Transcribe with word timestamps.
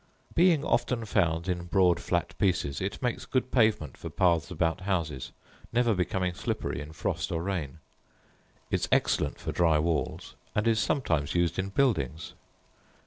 Being 0.33 0.65
often 0.65 1.05
found 1.05 1.47
in 1.47 1.65
broad 1.67 1.99
flat 1.99 2.35
pieces, 2.39 2.81
it 2.81 3.03
makes 3.03 3.27
good 3.27 3.51
pavement 3.51 3.95
for 3.95 4.09
paths 4.09 4.49
about 4.49 4.81
houses, 4.81 5.31
never 5.71 5.93
becoming 5.93 6.33
slippery 6.33 6.81
in 6.81 6.91
frost 6.91 7.31
or 7.31 7.43
rain; 7.43 7.77
is 8.71 8.89
excellent 8.91 9.39
for 9.39 9.51
dry 9.51 9.77
walls, 9.77 10.33
and 10.55 10.67
is 10.67 10.79
sometimes 10.79 11.35
used 11.35 11.59
in 11.59 11.69
buildings. 11.69 12.33